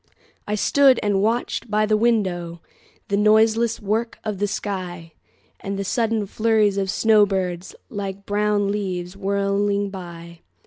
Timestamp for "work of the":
3.79-4.47